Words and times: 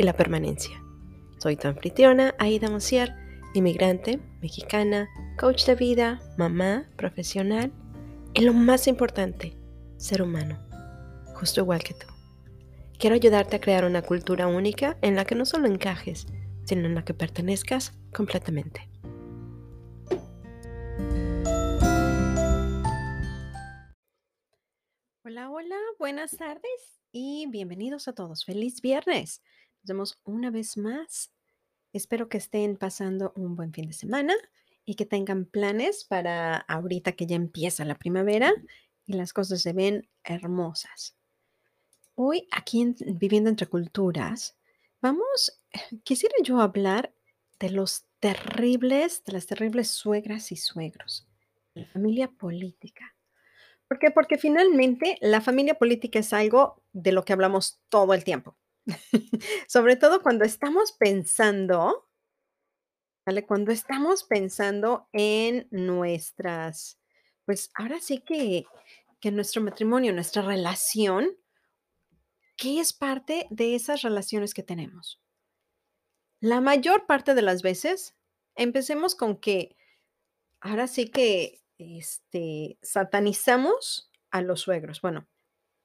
y 0.00 0.02
la 0.02 0.16
permanencia. 0.16 0.82
Soy 1.36 1.56
tu 1.56 1.68
anfitriona, 1.68 2.34
Aida 2.38 2.70
Mosier, 2.70 3.14
inmigrante, 3.52 4.18
mexicana, 4.40 5.10
coach 5.38 5.66
de 5.66 5.74
vida, 5.74 6.22
mamá, 6.38 6.88
profesional 6.96 7.70
y 8.32 8.40
lo 8.40 8.54
más 8.54 8.86
importante, 8.86 9.58
ser 9.98 10.22
humano, 10.22 10.58
justo 11.34 11.60
igual 11.60 11.82
que 11.82 11.92
tú. 11.92 12.06
Quiero 12.98 13.14
ayudarte 13.14 13.56
a 13.56 13.60
crear 13.60 13.84
una 13.84 14.00
cultura 14.00 14.46
única 14.46 14.96
en 15.02 15.16
la 15.16 15.26
que 15.26 15.34
no 15.34 15.44
solo 15.44 15.66
encajes, 15.66 16.26
sino 16.64 16.86
en 16.86 16.94
la 16.94 17.04
que 17.04 17.12
pertenezcas 17.12 17.92
completamente. 18.14 18.88
Hola, 25.24 25.50
hola, 25.50 25.76
buenas 25.98 26.30
tardes 26.38 27.02
y 27.12 27.46
bienvenidos 27.50 28.08
a 28.08 28.14
todos. 28.14 28.46
Feliz 28.46 28.80
viernes. 28.80 29.42
Nos 29.82 29.88
vemos 29.88 30.20
una 30.24 30.50
vez 30.50 30.76
más. 30.76 31.32
Espero 31.92 32.28
que 32.28 32.36
estén 32.38 32.76
pasando 32.76 33.32
un 33.34 33.56
buen 33.56 33.72
fin 33.72 33.86
de 33.86 33.94
semana 33.94 34.34
y 34.84 34.94
que 34.94 35.06
tengan 35.06 35.46
planes 35.46 36.04
para 36.04 36.56
ahorita 36.56 37.12
que 37.12 37.26
ya 37.26 37.36
empieza 37.36 37.84
la 37.84 37.94
primavera 37.94 38.52
y 39.06 39.14
las 39.14 39.32
cosas 39.32 39.62
se 39.62 39.72
ven 39.72 40.08
hermosas. 40.22 41.16
Hoy 42.14 42.46
aquí 42.50 42.82
en 42.82 42.96
Viviendo 43.18 43.48
entre 43.48 43.68
Culturas, 43.68 44.58
vamos, 45.00 45.62
quisiera 46.04 46.34
yo 46.42 46.60
hablar 46.60 47.14
de 47.58 47.70
los 47.70 48.04
terribles, 48.20 49.24
de 49.24 49.32
las 49.32 49.46
terribles 49.46 49.88
suegras 49.88 50.52
y 50.52 50.56
suegros, 50.56 51.26
la 51.72 51.86
familia 51.86 52.28
política. 52.28 53.14
¿Por 53.88 53.98
qué? 53.98 54.10
Porque 54.10 54.36
finalmente 54.36 55.16
la 55.22 55.40
familia 55.40 55.74
política 55.74 56.18
es 56.18 56.32
algo 56.34 56.82
de 56.92 57.12
lo 57.12 57.24
que 57.24 57.32
hablamos 57.32 57.80
todo 57.88 58.12
el 58.12 58.24
tiempo. 58.24 58.59
Sobre 59.68 59.96
todo 59.96 60.22
cuando 60.22 60.44
estamos 60.44 60.92
pensando, 60.92 62.08
¿vale? 63.26 63.46
Cuando 63.46 63.72
estamos 63.72 64.24
pensando 64.24 65.08
en 65.12 65.68
nuestras, 65.70 66.98
pues 67.44 67.70
ahora 67.74 68.00
sí 68.00 68.20
que, 68.20 68.64
que 69.20 69.30
nuestro 69.30 69.62
matrimonio, 69.62 70.12
nuestra 70.12 70.42
relación, 70.42 71.30
¿qué 72.56 72.80
es 72.80 72.92
parte 72.92 73.46
de 73.50 73.74
esas 73.74 74.02
relaciones 74.02 74.54
que 74.54 74.62
tenemos? 74.62 75.20
La 76.40 76.60
mayor 76.60 77.06
parte 77.06 77.34
de 77.34 77.42
las 77.42 77.62
veces, 77.62 78.16
empecemos 78.54 79.14
con 79.14 79.36
que 79.36 79.76
ahora 80.60 80.86
sí 80.86 81.08
que 81.08 81.62
este, 81.78 82.78
satanizamos 82.82 84.10
a 84.30 84.42
los 84.42 84.60
suegros. 84.60 85.00
Bueno, 85.00 85.28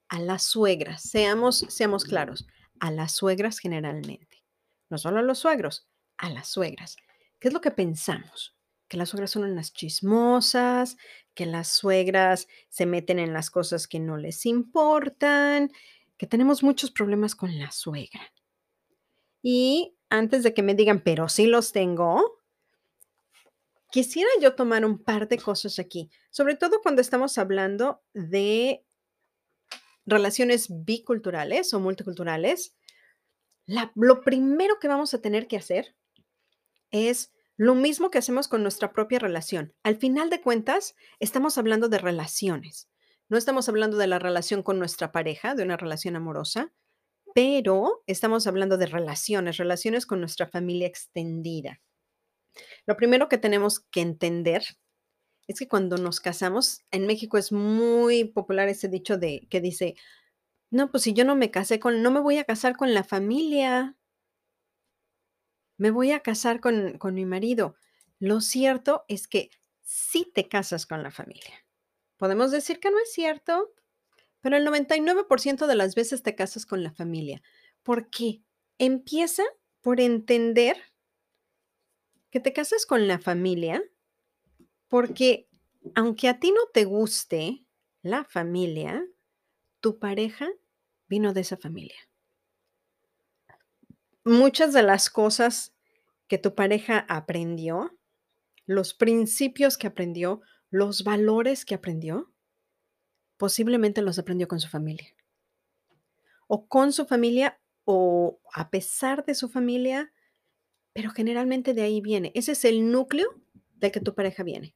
a 0.10 0.20
las 0.20 0.44
suegras, 0.44 1.02
seamos, 1.02 1.66
seamos 1.70 2.04
claros, 2.04 2.46
a 2.80 2.92
las 2.92 3.14
suegras 3.14 3.60
generalmente. 3.60 4.44
No 4.90 4.98
solo 4.98 5.20
a 5.20 5.24
los 5.24 5.40
suegros, 5.40 5.88
a 6.18 6.30
las 6.30 6.48
suegras. 6.48 6.98
¿Qué 7.40 7.48
es 7.48 7.54
lo 7.54 7.62
que 7.62 7.72
pensamos? 7.72 8.56
Que 8.88 8.98
las 8.98 9.10
suegras 9.10 9.32
son 9.32 9.44
unas 9.44 9.74
chismosas, 9.74 10.98
que 11.34 11.46
las 11.46 11.70
suegras 11.70 12.48
se 12.70 12.86
meten 12.86 13.20
en 13.20 13.34
las 13.34 13.50
cosas 13.50 13.88
que 13.88 14.00
no 14.00 14.18
les 14.18 14.46
importan, 14.46 15.72
que 16.18 16.28
tenemos 16.28 16.64
muchos 16.64 16.92
problemas 16.92 17.36
con 17.36 17.58
la 17.58 17.72
suegra. 17.72 18.32
Y 19.42 19.96
antes 20.10 20.44
de 20.44 20.54
que 20.54 20.64
me 20.64 20.76
digan, 20.76 21.02
pero 21.02 21.30
sí 21.30 21.48
los 21.48 21.72
tengo, 21.72 22.36
Quisiera 23.96 24.30
yo 24.42 24.56
tomar 24.56 24.84
un 24.84 25.02
par 25.02 25.30
de 25.30 25.38
cosas 25.38 25.80
aquí, 25.80 26.10
sobre 26.30 26.56
todo 26.56 26.82
cuando 26.82 27.00
estamos 27.00 27.38
hablando 27.38 28.04
de 28.14 28.84
relaciones 30.06 30.68
biculturales 30.70 31.74
o 31.74 31.80
multiculturales. 31.80 32.76
lo 33.96 34.22
primero 34.22 34.80
que 34.80 34.88
vamos 34.88 35.14
a 35.14 35.22
tener 35.22 35.48
que 35.48 35.58
hacer 35.58 35.96
es 36.92 37.34
lo 37.58 37.74
mismo 37.74 38.12
que 38.12 38.18
hacemos 38.18 38.48
con 38.48 38.62
nuestra 38.62 38.92
propia 38.92 39.20
relación. 39.20 39.74
Al 39.84 39.98
final 39.98 40.30
de 40.30 40.42
cuentas, 40.42 40.96
estamos 41.20 41.58
hablando 41.58 41.90
de 41.90 41.98
relaciones. 41.98 42.90
No 43.30 43.38
estamos 43.38 43.70
hablando 43.70 43.98
de 43.98 44.08
la 44.08 44.20
relación 44.20 44.62
con 44.62 44.78
nuestra 44.78 45.12
pareja, 45.12 45.56
de 45.56 45.64
una 45.64 45.78
relación 45.78 46.16
amorosa, 46.16 46.74
pero 47.34 48.04
estamos 48.08 48.46
hablando 48.46 48.78
de 48.78 48.86
relaciones, 48.86 49.58
relaciones 49.58 50.06
con 50.06 50.20
nuestra 50.20 50.48
familia 50.48 50.88
extendida. 50.88 51.82
Lo 52.86 52.96
primero 52.96 53.28
que 53.28 53.38
tenemos 53.38 53.80
que 53.80 54.02
entender 54.02 54.64
es 55.48 55.60
que 55.60 55.68
cuando 55.68 55.98
nos 55.98 56.20
casamos, 56.20 56.84
en 56.92 57.06
México 57.06 57.38
es 57.38 57.52
muy 57.52 58.26
popular 58.26 58.68
ese 58.68 58.88
dicho 58.88 59.18
de 59.18 59.48
que 59.50 59.62
dice, 59.62 59.96
no, 60.72 60.92
pues 60.92 61.04
si 61.04 61.14
yo 61.14 61.26
no 61.26 61.36
me 61.36 61.52
casé 61.52 61.80
con, 61.80 62.02
no 62.02 62.12
me 62.12 62.20
voy 62.20 62.38
a 62.38 62.44
casar 62.46 62.76
con 62.76 62.94
la 62.94 63.04
familia, 63.04 63.96
me 65.78 65.92
voy 65.92 66.12
a 66.12 66.22
casar 66.22 66.60
con, 66.60 66.98
con 66.98 67.14
mi 67.14 67.26
marido. 67.26 67.76
Lo 68.20 68.42
cierto 68.42 69.06
es 69.08 69.28
que 69.28 69.50
sí 69.82 70.32
te 70.34 70.48
casas 70.48 70.86
con 70.86 71.04
la 71.04 71.12
familia. 71.12 71.66
Podemos 72.18 72.52
decir 72.52 72.80
que 72.80 72.92
no 72.92 72.98
es 73.00 73.12
cierto, 73.12 73.74
pero 74.42 74.58
el 74.58 74.66
99% 74.66 75.68
de 75.68 75.76
las 75.76 75.96
veces 75.96 76.24
te 76.24 76.36
casas 76.36 76.66
con 76.66 76.84
la 76.84 76.92
familia. 76.92 77.42
¿Por 77.84 78.10
qué? 78.10 78.42
Empieza 78.78 79.44
por 79.82 80.00
entender 80.00 80.78
que 82.32 82.40
te 82.40 82.54
cases 82.54 82.86
con 82.86 83.08
la 83.08 83.20
familia, 83.20 83.84
porque 84.88 85.48
aunque 85.96 86.28
a 86.28 86.40
ti 86.40 86.52
no 86.52 86.62
te 86.74 86.86
guste 86.86 87.66
la 88.02 88.24
familia, 88.24 89.06
tu 89.80 90.00
pareja 90.00 90.50
vino 91.08 91.34
de 91.34 91.42
esa 91.42 91.58
familia. 91.58 91.98
Muchas 94.24 94.74
de 94.74 94.82
las 94.82 95.10
cosas 95.10 95.76
que 96.28 96.38
tu 96.38 96.56
pareja 96.56 97.06
aprendió, 97.08 97.98
los 98.66 98.94
principios 98.94 99.78
que 99.78 99.88
aprendió, 99.88 100.42
los 100.72 101.04
valores 101.04 101.66
que 101.66 101.76
aprendió, 101.76 102.34
posiblemente 103.38 104.02
los 104.02 104.18
aprendió 104.18 104.48
con 104.48 104.60
su 104.60 104.70
familia. 104.70 105.14
O 106.48 106.68
con 106.68 106.92
su 106.94 107.06
familia 107.06 107.60
o 107.84 108.40
a 108.54 108.72
pesar 108.72 109.26
de 109.26 109.36
su 109.36 109.50
familia 109.50 110.12
pero 110.96 111.12
generalmente 111.12 111.74
de 111.74 111.82
ahí 111.82 112.00
viene. 112.00 112.32
Ese 112.36 112.54
es 112.54 112.64
el 112.64 112.90
núcleo 112.90 113.28
de 113.76 113.92
que 113.92 114.00
tu 114.00 114.16
pareja 114.16 114.44
viene. 114.44 114.76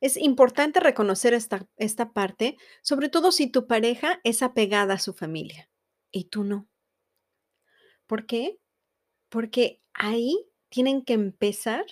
Es 0.00 0.16
importante 0.16 0.80
reconocer 0.80 1.32
esta, 1.32 1.68
esta 1.76 2.12
parte, 2.12 2.56
sobre 2.82 3.08
todo 3.08 3.30
si 3.30 3.46
tu 3.46 3.66
pareja 3.66 4.20
es 4.24 4.42
apegada 4.42 4.94
a 4.94 4.98
su 4.98 5.12
familia 5.12 5.70
y 6.10 6.24
tú 6.24 6.44
no. 6.44 6.68
¿Por 8.06 8.26
qué? 8.26 8.58
Porque 9.28 9.80
ahí 9.94 10.44
tienen 10.68 11.04
que 11.04 11.12
empezar 11.12 11.84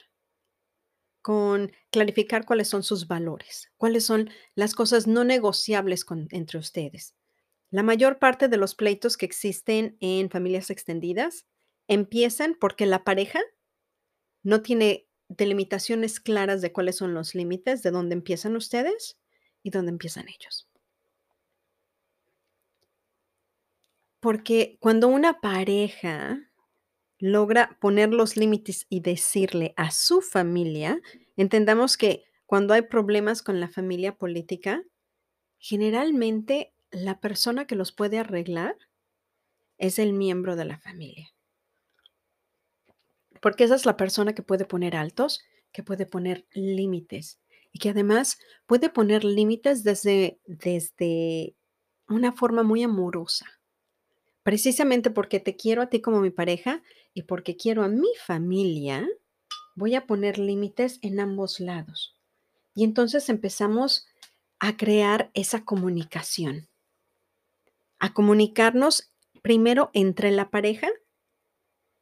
con 1.23 1.73
clarificar 1.91 2.45
cuáles 2.47 2.69
son 2.69 2.83
sus 2.83 3.07
valores, 3.07 3.71
cuáles 3.77 4.05
son 4.05 4.31
las 4.55 4.75
cosas 4.75 5.07
no 5.07 5.25
negociables 5.25 6.05
entre 6.31 6.59
ustedes. 6.59 7.15
La 7.71 7.83
mayor 7.83 8.19
parte 8.19 8.49
de 8.49 8.57
los 8.57 8.75
pleitos 8.75 9.17
que 9.17 9.27
existen 9.27 9.97
en 10.01 10.31
familias 10.31 10.71
extendidas 10.71 11.47
empiezan 11.87 12.57
porque 12.59 12.87
la 12.87 13.05
pareja 13.05 13.41
no 14.43 14.63
tiene 14.63 15.07
delimitaciones 15.31 16.21
claras 16.21 16.61
de 16.61 16.73
cuáles 16.73 16.97
son 16.97 17.15
los 17.15 17.35
límites, 17.35 17.83
de 17.83 17.93
dónde 17.93 18.15
empiezan 18.15 18.57
ustedes 18.57 19.17
y 19.63 19.71
dónde 19.71 19.93
empiezan 19.93 20.27
ellos. 20.29 20.69
Porque 24.21 24.77
cuando 24.81 25.09
una 25.09 25.41
pareja 25.41 26.51
logra 27.19 27.79
poner 27.81 28.11
los 28.11 28.37
límites 28.37 28.87
y 28.89 29.01
decirle 29.01 29.73
a 29.77 29.91
su 29.93 30.21
familia, 30.21 31.01
entendamos 31.37 31.97
que 31.97 32.25
cuando 32.45 32.75
hay 32.75 32.83
problemas 32.83 33.43
con 33.43 33.61
la 33.61 33.69
familia 33.69 34.17
política, 34.17 34.83
generalmente 35.59 36.75
la 36.91 37.21
persona 37.21 37.67
que 37.67 37.77
los 37.77 37.93
puede 37.93 38.19
arreglar 38.19 38.77
es 39.79 39.99
el 39.99 40.13
miembro 40.13 40.57
de 40.57 40.65
la 40.65 40.79
familia. 40.79 41.33
Porque 43.41 43.65
esa 43.65 43.75
es 43.75 43.87
la 43.87 43.97
persona 43.97 44.35
que 44.35 44.43
puede 44.43 44.65
poner 44.65 44.97
altos, 44.97 45.43
que 45.73 45.83
puede 45.83 46.07
poner 46.07 46.47
límites 46.53 47.41
y 47.73 47.79
que 47.79 47.91
además 47.91 48.39
puede 48.67 48.91
poner 48.91 49.25
límites 49.25 49.83
desde, 49.85 50.39
desde 50.47 51.55
una 52.09 52.33
forma 52.33 52.63
muy 52.63 52.83
amorosa. 52.83 53.47
Precisamente 54.43 55.11
porque 55.11 55.41
te 55.41 55.57
quiero 55.57 55.83
a 55.83 55.87
ti 55.89 56.01
como 56.01 56.21
mi 56.21 56.31
pareja 56.31 56.83
y 57.15 57.23
porque 57.23 57.57
quiero 57.57 57.83
a 57.83 57.89
mi 57.89 58.09
familia, 58.25 59.07
voy 59.75 59.95
a 59.95 60.07
poner 60.07 60.39
límites 60.39 60.99
en 61.03 61.21
ambos 61.21 61.61
lados. 61.61 62.17
Y 62.75 62.85
entonces 62.85 63.29
empezamos 63.29 64.07
a 64.59 64.77
crear 64.77 65.31
esa 65.35 65.65
comunicación, 65.65 66.69
a 67.99 68.13
comunicarnos 68.13 69.13
primero 69.43 69.91
entre 69.95 70.31
la 70.31 70.51
pareja 70.51 70.89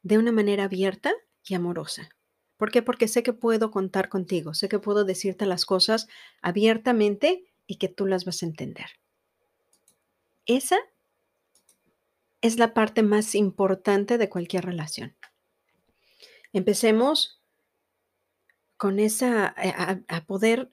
de 0.03 0.17
una 0.17 0.31
manera 0.31 0.65
abierta 0.65 1.13
y 1.45 1.55
amorosa. 1.55 2.09
¿Por 2.57 2.71
qué? 2.71 2.81
Porque 2.81 3.07
sé 3.07 3.23
que 3.23 3.33
puedo 3.33 3.71
contar 3.71 4.09
contigo, 4.09 4.53
sé 4.53 4.67
que 4.67 4.79
puedo 4.79 5.05
decirte 5.05 5.45
las 5.45 5.65
cosas 5.65 6.07
abiertamente 6.41 7.45
y 7.67 7.77
que 7.77 7.87
tú 7.87 8.05
las 8.05 8.25
vas 8.25 8.43
a 8.43 8.47
entender. 8.47 8.87
Esa 10.45 10.77
es 12.41 12.57
la 12.57 12.73
parte 12.73 13.03
más 13.03 13.35
importante 13.35 14.17
de 14.17 14.29
cualquier 14.29 14.65
relación. 14.65 15.15
Empecemos 16.51 17.41
con 18.77 18.99
esa, 18.99 19.53
eh, 19.57 19.73
a, 19.75 20.01
a 20.07 20.25
poder 20.25 20.71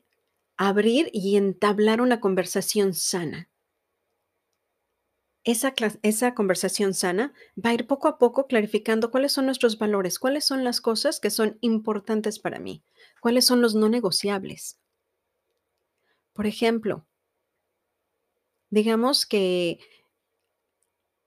abrir 0.57 1.11
y 1.13 1.37
entablar 1.37 2.01
una 2.01 2.21
conversación 2.21 2.95
sana. 2.95 3.49
Esa, 5.47 5.73
esa 6.03 6.35
conversación 6.35 6.93
sana 6.93 7.33
va 7.57 7.71
a 7.71 7.75
ir 7.75 7.87
poco 7.87 8.09
a 8.09 8.19
poco 8.19 8.49
clarificando 8.49 9.13
cuáles 9.13 9.31
son 9.31 9.47
nuestros 9.47 9.79
valores, 9.79 10.19
cuáles 10.19 10.45
son 10.45 10.65
las 10.65 10.81
cosas 10.81 11.21
que 11.21 11.31
son 11.31 11.57
importantes 11.61 12.41
para 12.41 12.59
mí, 12.59 12.83
cuáles 13.21 13.45
son 13.45 13.63
los 13.63 13.77
no 13.77 13.89
negociables. 13.89 14.81
Por 16.33 16.49
ejemplo, 16.49 17.07
digamos 18.71 19.25
que 19.25 19.79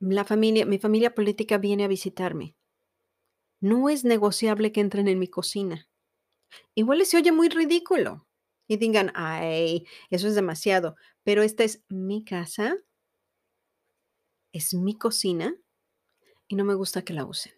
la 0.01 0.25
familia, 0.25 0.65
mi 0.65 0.79
familia 0.79 1.15
política 1.15 1.57
viene 1.57 1.85
a 1.85 1.87
visitarme. 1.87 2.57
No 3.61 3.87
es 3.87 4.03
negociable 4.03 4.73
que 4.73 4.81
entren 4.81 5.07
en 5.07 5.17
mi 5.17 5.29
cocina. 5.29 5.87
Igual 6.75 7.05
se 7.05 7.17
oye 7.17 7.31
muy 7.31 7.49
ridículo 7.49 8.27
y 8.67 8.77
digan, 8.77 9.11
ay, 9.15 9.85
eso 10.09 10.27
es 10.27 10.35
demasiado, 10.35 10.95
pero 11.23 11.43
esta 11.43 11.63
es 11.63 11.83
mi 11.89 12.23
casa, 12.23 12.75
es 14.53 14.73
mi 14.73 14.97
cocina 14.97 15.55
y 16.47 16.55
no 16.55 16.65
me 16.65 16.75
gusta 16.75 17.03
que 17.03 17.13
la 17.13 17.25
usen. 17.25 17.53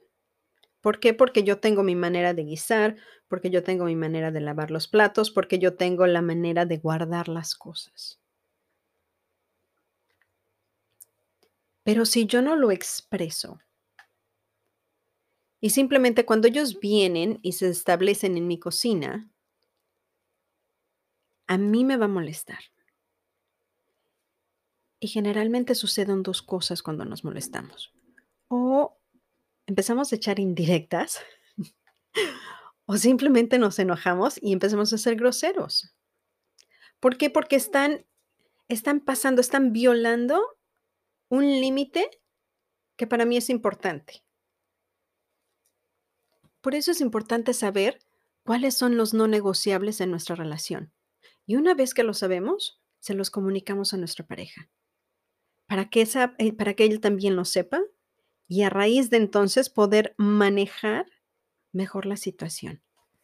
¿Por 0.82 1.00
qué? 1.00 1.14
Porque 1.14 1.44
yo 1.44 1.60
tengo 1.60 1.84
mi 1.84 1.96
manera 1.96 2.34
de 2.34 2.44
guisar, 2.44 2.98
porque 3.28 3.50
yo 3.50 3.64
tengo 3.64 3.86
mi 3.86 3.96
manera 3.96 4.32
de 4.32 4.42
lavar 4.42 4.72
los 4.72 4.88
platos, 4.88 5.32
porque 5.32 5.60
yo 5.60 5.76
tengo 5.76 6.08
la 6.08 6.22
manera 6.22 6.66
de 6.66 6.78
guardar 6.78 7.30
las 7.30 7.56
cosas. 7.56 8.20
Pero 11.84 12.06
si 12.06 12.26
yo 12.26 12.42
no 12.42 12.56
lo 12.56 12.72
expreso 12.72 13.60
y 15.62 15.70
simplemente 15.70 16.26
cuando 16.26 16.48
ellos 16.48 16.80
vienen 16.80 17.40
y 17.42 17.54
se 17.54 17.70
establecen 17.70 18.36
en 18.36 18.48
mi 18.48 18.60
cocina, 18.60 19.30
a 21.48 21.58
mí 21.60 21.86
me 21.86 21.98
va 21.98 22.06
a 22.06 22.08
molestar. 22.08 22.64
Y 25.02 25.08
generalmente 25.08 25.76
suceden 25.76 26.22
dos 26.22 26.42
cosas 26.44 26.84
cuando 26.84 27.04
nos 27.06 27.24
molestamos. 27.24 27.92
O 28.48 28.98
empezamos 29.66 30.12
a 30.12 30.16
echar 30.16 30.40
indirectas 30.40 31.20
o 32.86 32.96
simplemente 32.98 33.58
nos 33.58 33.80
enojamos 33.80 34.40
y 34.42 34.54
empezamos 34.54 34.94
a 34.94 35.00
ser 35.00 35.16
groseros. 35.16 35.96
¿Por 37.00 37.18
qué? 37.18 37.32
Porque 37.32 37.56
están, 37.56 38.06
están 38.68 39.00
pasando, 39.00 39.42
están 39.42 39.74
violando 39.74 40.40
un 41.30 41.46
límite 41.46 42.22
que 42.96 43.08
para 43.08 43.26
mí 43.26 43.38
es 43.38 43.50
importante. 43.50 44.24
Por 46.62 46.76
eso 46.76 46.92
es 46.92 47.02
importante 47.02 47.56
saber 47.56 47.98
cuáles 48.44 48.76
son 48.76 48.98
los 48.98 49.16
no 49.16 49.28
negociables 49.28 50.00
en 50.00 50.12
nuestra 50.12 50.36
relación. 50.36 50.94
Y 51.48 51.56
una 51.56 51.74
vez 51.74 51.96
que 51.96 52.04
lo 52.04 52.14
sabemos, 52.14 52.80
se 53.00 53.16
los 53.16 53.32
comunicamos 53.32 53.96
a 53.96 53.98
nuestra 53.98 54.28
pareja. 54.28 54.70
Para 55.72 55.90
que, 55.90 56.02
esa, 56.02 56.36
eh, 56.38 56.52
para 56.52 56.74
que 56.74 56.84
él 56.84 57.00
también 57.00 57.38
lo 57.38 57.46
sepa 57.46 57.82
y 58.46 58.64
a 58.64 58.70
raíz 58.70 59.10
de 59.10 59.16
entonces 59.16 59.70
poder 59.70 60.14
manejar 60.18 61.06
mejor 61.72 62.06
la 62.06 62.18
situación. 62.18 62.82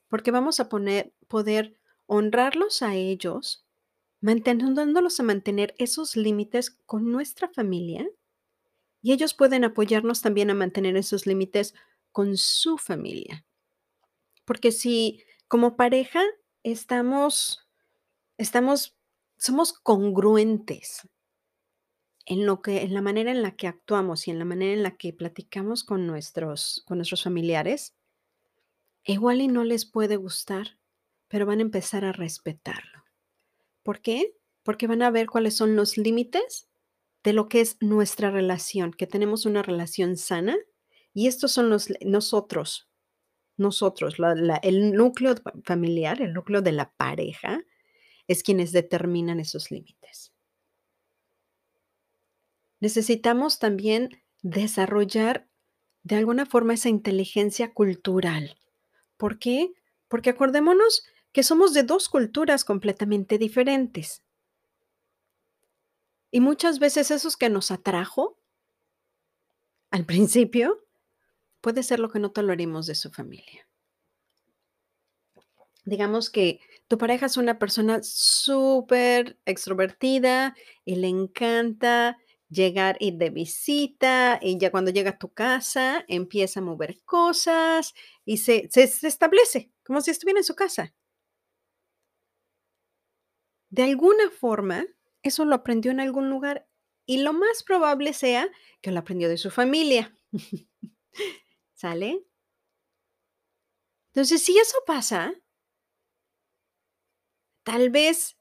Porque 0.07 0.31
vamos 0.31 0.61
a 0.61 0.69
poner, 0.69 1.13
poder 1.27 1.77
honrarlos 2.05 2.81
a 2.83 2.95
ellos, 2.95 3.67
manteniéndolos 4.21 5.19
a 5.19 5.23
mantener 5.23 5.75
esos 5.77 6.15
límites 6.15 6.79
con 6.85 7.11
nuestra 7.11 7.49
familia 7.49 8.07
y 9.01 9.11
ellos 9.11 9.33
pueden 9.33 9.65
apoyarnos 9.65 10.21
también 10.21 10.49
a 10.49 10.53
mantener 10.53 10.95
esos 10.95 11.27
límites 11.27 11.73
con 12.13 12.37
su 12.37 12.77
familia. 12.77 13.45
Porque 14.45 14.71
si 14.71 15.21
como 15.49 15.75
pareja 15.75 16.23
estamos, 16.63 17.67
estamos, 18.37 18.95
somos 19.35 19.73
congruentes 19.73 21.09
en 22.29 22.45
lo 22.45 22.61
que, 22.61 22.83
en 22.83 22.93
la 22.93 23.01
manera 23.01 23.31
en 23.31 23.41
la 23.41 23.55
que 23.55 23.67
actuamos 23.67 24.27
y 24.27 24.31
en 24.31 24.39
la 24.39 24.45
manera 24.45 24.73
en 24.73 24.83
la 24.83 24.97
que 24.97 25.13
platicamos 25.13 25.83
con 25.85 26.05
nuestros, 26.05 26.83
con 26.85 26.97
nuestros 26.97 27.23
familiares, 27.23 27.95
igual 29.05 29.39
y 29.41 29.47
no 29.47 29.63
les 29.63 29.85
puede 29.85 30.17
gustar, 30.17 30.77
pero 31.29 31.45
van 31.45 31.59
a 31.59 31.63
empezar 31.63 32.03
a 32.03 32.11
respetarlo. 32.11 33.05
¿Por 33.81 34.01
qué? 34.01 34.35
Porque 34.63 34.87
van 34.87 35.01
a 35.01 35.09
ver 35.11 35.27
cuáles 35.27 35.55
son 35.55 35.77
los 35.77 35.97
límites 35.97 36.69
de 37.23 37.31
lo 37.31 37.47
que 37.47 37.61
es 37.61 37.77
nuestra 37.79 38.29
relación, 38.29 38.91
que 38.91 39.07
tenemos 39.07 39.45
una 39.45 39.63
relación 39.63 40.17
sana 40.17 40.57
y 41.13 41.27
estos 41.27 41.53
son 41.53 41.69
los 41.69 41.87
nosotros, 42.01 42.89
nosotros, 43.55 44.15
el 44.61 44.91
núcleo 44.93 45.35
fa- 45.37 45.53
familiar, 45.63 46.21
el 46.21 46.33
núcleo 46.33 46.61
de 46.61 46.73
la 46.73 46.91
pareja, 46.91 47.63
es 48.27 48.43
quienes 48.43 48.73
determinan 48.73 49.39
esos 49.39 49.71
límites. 49.71 50.33
Necesitamos 52.79 53.59
también 53.59 54.21
desarrollar 54.41 55.47
de 56.03 56.15
alguna 56.15 56.45
forma 56.45 56.73
esa 56.73 56.89
inteligencia 56.89 57.73
cultural. 57.73 58.57
¿Por 59.17 59.39
qué? 59.39 59.73
Porque 60.07 60.29
acordémonos 60.29 61.03
que 61.31 61.43
somos 61.43 61.73
de 61.73 61.83
dos 61.83 62.07
culturas 62.09 62.63
completamente 62.63 63.37
diferentes. 63.37 64.23
Y 66.31 66.39
muchas 66.39 66.79
veces 66.79 67.11
esos 67.11 67.37
que 67.37 67.49
nos 67.49 67.71
atrajo 67.71 68.39
al 69.89 70.05
principio 70.05 70.85
puede 71.61 71.83
ser 71.83 71.99
lo 71.99 72.09
que 72.09 72.19
no 72.19 72.31
toleremos 72.31 72.85
de 72.85 72.95
su 72.95 73.11
familia. 73.11 73.67
Digamos 75.85 76.29
que 76.29 76.59
tu 76.87 76.97
pareja 76.97 77.25
es 77.25 77.37
una 77.37 77.59
persona 77.59 78.01
súper 78.03 79.39
extrovertida 79.45 80.55
y 80.85 80.95
le 80.95 81.07
encanta 81.07 82.17
llegar, 82.49 82.97
ir 82.99 83.15
de 83.15 83.29
visita 83.29 84.39
y 84.41 84.57
ya 84.57 84.71
cuando 84.71 84.91
llega 84.91 85.11
a 85.11 85.17
tu 85.17 85.29
casa 85.33 86.05
empieza 86.07 86.59
a 86.59 86.63
mover 86.63 87.01
cosas 87.03 87.93
y 88.25 88.37
se, 88.37 88.67
se, 88.71 88.87
se 88.87 89.07
establece 89.07 89.71
como 89.83 90.01
si 90.01 90.11
estuviera 90.11 90.39
en 90.39 90.43
su 90.43 90.55
casa. 90.55 90.93
De 93.69 93.83
alguna 93.83 94.29
forma, 94.29 94.85
eso 95.23 95.45
lo 95.45 95.55
aprendió 95.55 95.91
en 95.91 95.99
algún 95.99 96.29
lugar 96.29 96.67
y 97.05 97.21
lo 97.21 97.33
más 97.33 97.63
probable 97.63 98.13
sea 98.13 98.49
que 98.81 98.91
lo 98.91 98.99
aprendió 98.99 99.29
de 99.29 99.37
su 99.37 99.51
familia. 99.51 100.15
¿Sale? 101.73 102.25
Entonces, 104.11 104.41
si 104.43 104.57
eso 104.57 104.77
pasa, 104.85 105.33
tal 107.63 107.89
vez 107.89 108.36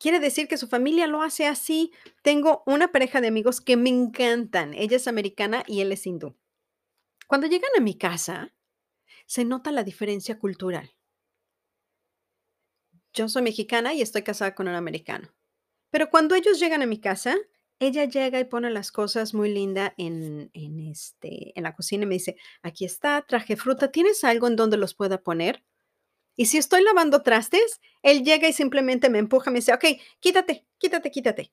quiere 0.00 0.18
decir 0.18 0.48
que 0.48 0.56
su 0.56 0.66
familia 0.66 1.06
lo 1.06 1.22
hace 1.22 1.46
así. 1.46 1.92
Tengo 2.22 2.64
una 2.66 2.90
pareja 2.90 3.20
de 3.20 3.28
amigos 3.28 3.60
que 3.60 3.76
me 3.76 3.90
encantan. 3.90 4.74
Ella 4.74 4.96
es 4.96 5.06
americana 5.06 5.62
y 5.66 5.82
él 5.82 5.92
es 5.92 6.06
hindú. 6.06 6.36
Cuando 7.28 7.46
llegan 7.46 7.70
a 7.76 7.80
mi 7.80 7.96
casa, 7.96 8.52
se 9.26 9.44
nota 9.44 9.70
la 9.70 9.84
diferencia 9.84 10.38
cultural. 10.38 10.96
Yo 13.12 13.28
soy 13.28 13.42
mexicana 13.42 13.94
y 13.94 14.02
estoy 14.02 14.22
casada 14.22 14.54
con 14.54 14.66
un 14.66 14.74
americano. 14.74 15.32
Pero 15.90 16.10
cuando 16.10 16.34
ellos 16.34 16.58
llegan 16.58 16.82
a 16.82 16.86
mi 16.86 17.00
casa, 17.00 17.36
ella 17.78 18.04
llega 18.04 18.40
y 18.40 18.44
pone 18.44 18.70
las 18.70 18.92
cosas 18.92 19.34
muy 19.34 19.52
linda 19.52 19.94
en, 19.98 20.50
en, 20.54 20.80
este, 20.80 21.52
en 21.56 21.64
la 21.64 21.74
cocina 21.74 22.04
y 22.04 22.06
me 22.06 22.14
dice, 22.14 22.36
aquí 22.62 22.84
está, 22.84 23.22
traje 23.22 23.56
fruta, 23.56 23.90
¿tienes 23.90 24.24
algo 24.24 24.46
en 24.46 24.56
donde 24.56 24.76
los 24.76 24.94
pueda 24.94 25.22
poner? 25.22 25.64
Y 26.40 26.46
si 26.46 26.56
estoy 26.56 26.82
lavando 26.82 27.22
trastes, 27.22 27.82
él 28.00 28.24
llega 28.24 28.48
y 28.48 28.54
simplemente 28.54 29.10
me 29.10 29.18
empuja, 29.18 29.50
me 29.50 29.58
dice, 29.58 29.74
ok, 29.74 29.84
quítate, 30.20 30.66
quítate, 30.78 31.10
quítate. 31.10 31.52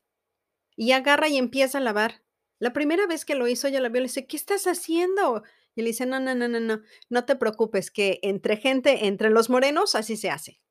Y 0.78 0.94
agarra 0.94 1.28
y 1.28 1.36
empieza 1.36 1.80
a 1.80 1.82
lavar. 1.82 2.24
La 2.58 2.72
primera 2.72 3.06
vez 3.06 3.26
que 3.26 3.36
lo 3.36 3.50
hizo, 3.50 3.68
ella 3.68 3.82
la 3.82 3.90
vio 3.90 3.98
y 3.98 4.04
le 4.04 4.08
dice, 4.08 4.28
¿qué 4.28 4.38
estás 4.38 4.66
haciendo? 4.66 5.44
Y 5.76 5.82
le 5.82 5.90
dice, 5.90 6.06
no, 6.06 6.22
no, 6.22 6.34
no, 6.36 6.48
no, 6.48 6.62
no, 6.62 6.80
no 7.10 7.26
te 7.26 7.36
preocupes, 7.36 7.92
que 7.92 8.22
entre 8.24 8.56
gente, 8.56 9.08
entre 9.08 9.30
los 9.30 9.50
morenos, 9.50 9.94
así 9.94 10.16
se 10.16 10.30
hace. 10.30 10.62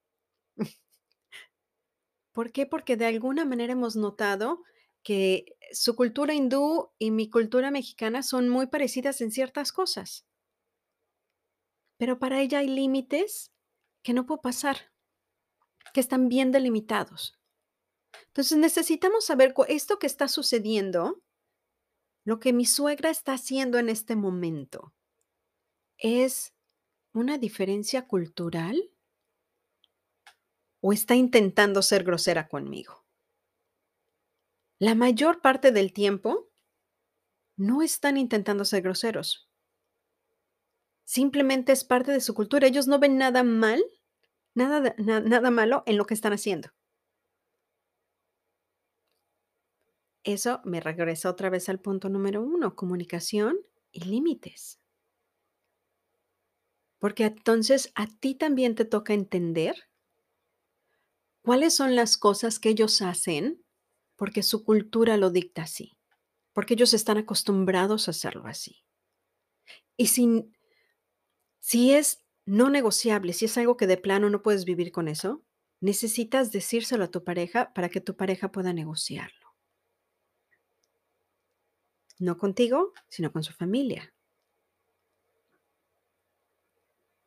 ¿Por 2.32 2.52
qué? 2.52 2.64
Porque 2.64 2.96
de 2.96 3.04
alguna 3.04 3.44
manera 3.44 3.74
hemos 3.74 3.96
notado 3.96 4.62
que 5.02 5.58
su 5.72 5.94
cultura 5.94 6.32
hindú 6.32 6.90
y 6.98 7.10
mi 7.10 7.28
cultura 7.28 7.70
mexicana 7.70 8.22
son 8.22 8.48
muy 8.48 8.68
parecidas 8.68 9.20
en 9.20 9.30
ciertas 9.30 9.72
cosas. 9.72 10.24
Pero 11.98 12.18
para 12.18 12.40
ella 12.40 12.60
hay 12.60 12.68
límites 12.68 13.52
que 14.06 14.14
no 14.14 14.24
puedo 14.24 14.40
pasar, 14.40 14.76
que 15.92 15.98
están 15.98 16.28
bien 16.28 16.52
delimitados. 16.52 17.36
Entonces 18.28 18.56
necesitamos 18.56 19.24
saber 19.24 19.52
esto 19.66 19.98
que 19.98 20.06
está 20.06 20.28
sucediendo, 20.28 21.24
lo 22.24 22.38
que 22.38 22.52
mi 22.52 22.66
suegra 22.66 23.10
está 23.10 23.32
haciendo 23.32 23.78
en 23.78 23.88
este 23.88 24.14
momento, 24.14 24.94
¿es 25.98 26.54
una 27.14 27.36
diferencia 27.36 28.06
cultural 28.06 28.92
o 30.80 30.92
está 30.92 31.16
intentando 31.16 31.82
ser 31.82 32.04
grosera 32.04 32.46
conmigo? 32.46 33.04
La 34.78 34.94
mayor 34.94 35.40
parte 35.40 35.72
del 35.72 35.92
tiempo 35.92 36.48
no 37.56 37.82
están 37.82 38.18
intentando 38.18 38.64
ser 38.64 38.82
groseros. 38.82 39.45
Simplemente 41.06 41.70
es 41.70 41.84
parte 41.84 42.10
de 42.10 42.20
su 42.20 42.34
cultura. 42.34 42.66
Ellos 42.66 42.88
no 42.88 42.98
ven 42.98 43.16
nada 43.16 43.44
mal, 43.44 43.82
nada, 44.54 44.94
nada 44.98 45.50
malo 45.52 45.84
en 45.86 45.96
lo 45.96 46.04
que 46.04 46.14
están 46.14 46.32
haciendo. 46.32 46.70
Eso 50.24 50.60
me 50.64 50.80
regresa 50.80 51.30
otra 51.30 51.48
vez 51.48 51.68
al 51.68 51.78
punto 51.78 52.08
número 52.08 52.42
uno, 52.42 52.74
comunicación 52.74 53.56
y 53.92 54.00
límites. 54.04 54.80
Porque 56.98 57.26
entonces 57.26 57.92
a 57.94 58.08
ti 58.08 58.34
también 58.34 58.74
te 58.74 58.84
toca 58.84 59.14
entender 59.14 59.76
cuáles 61.40 61.76
son 61.76 61.94
las 61.94 62.16
cosas 62.16 62.58
que 62.58 62.70
ellos 62.70 63.00
hacen 63.00 63.64
porque 64.16 64.42
su 64.42 64.64
cultura 64.64 65.16
lo 65.16 65.30
dicta 65.30 65.62
así, 65.62 65.96
porque 66.52 66.74
ellos 66.74 66.94
están 66.94 67.18
acostumbrados 67.18 68.08
a 68.08 68.10
hacerlo 68.10 68.48
así. 68.48 68.82
Y 69.96 70.08
si, 70.08 70.50
si 71.66 71.92
es 71.92 72.24
no 72.44 72.70
negociable, 72.70 73.32
si 73.32 73.46
es 73.46 73.58
algo 73.58 73.76
que 73.76 73.88
de 73.88 73.96
plano 73.96 74.30
no 74.30 74.40
puedes 74.40 74.64
vivir 74.64 74.92
con 74.92 75.08
eso, 75.08 75.42
necesitas 75.80 76.52
decírselo 76.52 77.02
a 77.02 77.10
tu 77.10 77.24
pareja 77.24 77.74
para 77.74 77.88
que 77.88 78.00
tu 78.00 78.14
pareja 78.14 78.52
pueda 78.52 78.72
negociarlo. 78.72 79.52
No 82.20 82.38
contigo, 82.38 82.92
sino 83.08 83.32
con 83.32 83.42
su 83.42 83.52
familia. 83.52 84.14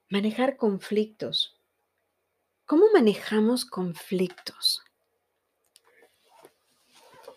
Manejar 0.08 0.56
conflictos. 0.56 1.60
¿Cómo 2.66 2.86
manejamos 2.94 3.66
conflictos? 3.66 4.82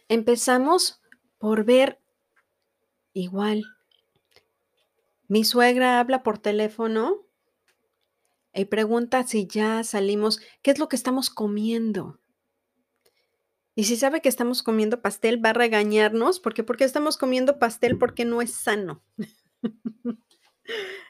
Empezamos 0.06 1.00
por 1.38 1.64
ver 1.64 1.98
igual. 3.12 3.64
Mi 5.32 5.44
suegra 5.44 5.98
habla 5.98 6.22
por 6.22 6.38
teléfono 6.38 7.26
y 8.52 8.66
pregunta 8.66 9.26
si 9.26 9.46
ya 9.46 9.82
salimos, 9.82 10.42
¿qué 10.60 10.72
es 10.72 10.78
lo 10.78 10.90
que 10.90 10.96
estamos 10.96 11.30
comiendo? 11.30 12.20
Y 13.74 13.84
si 13.84 13.96
sabe 13.96 14.20
que 14.20 14.28
estamos 14.28 14.62
comiendo 14.62 15.00
pastel, 15.00 15.42
va 15.42 15.48
a 15.48 15.54
regañarnos, 15.54 16.38
porque 16.38 16.64
porque 16.64 16.84
estamos 16.84 17.16
comiendo 17.16 17.58
pastel 17.58 17.96
porque 17.96 18.26
no 18.26 18.42
es 18.42 18.52
sano. 18.52 19.02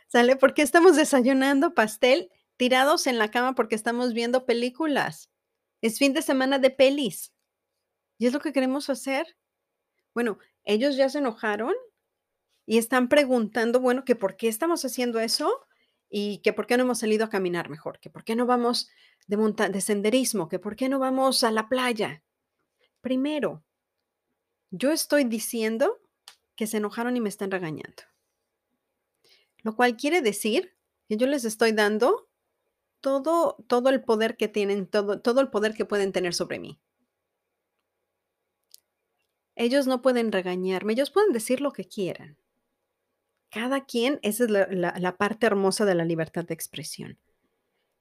¿Sale? 0.06 0.36
Porque 0.36 0.62
estamos 0.62 0.94
desayunando 0.94 1.74
pastel 1.74 2.30
tirados 2.56 3.08
en 3.08 3.18
la 3.18 3.28
cama 3.32 3.56
porque 3.56 3.74
estamos 3.74 4.12
viendo 4.12 4.46
películas. 4.46 5.32
Es 5.80 5.98
fin 5.98 6.12
de 6.12 6.22
semana 6.22 6.60
de 6.60 6.70
pelis. 6.70 7.34
¿Y 8.18 8.26
es 8.26 8.32
lo 8.32 8.38
que 8.38 8.52
queremos 8.52 8.88
hacer? 8.88 9.36
Bueno, 10.14 10.38
ellos 10.62 10.94
ya 10.94 11.08
se 11.08 11.18
enojaron 11.18 11.74
y 12.66 12.78
están 12.78 13.08
preguntando, 13.08 13.80
bueno, 13.80 14.04
que 14.04 14.16
por 14.16 14.36
qué 14.36 14.48
estamos 14.48 14.84
haciendo 14.84 15.20
eso 15.20 15.66
y 16.08 16.38
que 16.38 16.52
por 16.52 16.66
qué 16.66 16.76
no 16.76 16.84
hemos 16.84 16.98
salido 16.98 17.24
a 17.24 17.30
caminar 17.30 17.70
mejor, 17.70 17.98
que 17.98 18.10
por 18.10 18.24
qué 18.24 18.36
no 18.36 18.46
vamos 18.46 18.88
de, 19.26 19.36
de 19.36 19.80
senderismo, 19.80 20.48
que 20.48 20.58
por 20.58 20.76
qué 20.76 20.88
no 20.88 20.98
vamos 20.98 21.42
a 21.44 21.50
la 21.50 21.68
playa. 21.68 22.22
Primero, 23.00 23.64
yo 24.70 24.92
estoy 24.92 25.24
diciendo 25.24 26.00
que 26.54 26.66
se 26.66 26.76
enojaron 26.78 27.16
y 27.16 27.20
me 27.20 27.28
están 27.28 27.50
regañando. 27.50 28.02
Lo 29.62 29.74
cual 29.74 29.96
quiere 29.96 30.22
decir 30.22 30.76
que 31.08 31.16
yo 31.16 31.26
les 31.26 31.44
estoy 31.44 31.72
dando 31.72 32.28
todo, 33.00 33.56
todo 33.66 33.88
el 33.88 34.02
poder 34.02 34.36
que 34.36 34.48
tienen, 34.48 34.86
todo, 34.86 35.20
todo 35.20 35.40
el 35.40 35.50
poder 35.50 35.74
que 35.74 35.84
pueden 35.84 36.12
tener 36.12 36.34
sobre 36.34 36.58
mí. 36.58 36.80
Ellos 39.54 39.86
no 39.86 40.02
pueden 40.02 40.32
regañarme, 40.32 40.94
ellos 40.94 41.10
pueden 41.10 41.32
decir 41.32 41.60
lo 41.60 41.72
que 41.72 41.84
quieran. 41.84 42.38
Cada 43.52 43.84
quien, 43.84 44.18
esa 44.22 44.44
es 44.44 44.50
la, 44.50 45.16
parte 45.18 45.44
hermosa 45.44 45.84
de 45.84 45.94
la 45.94 46.06
libertad 46.06 46.42
de 46.46 46.54
expresión. 46.54 47.18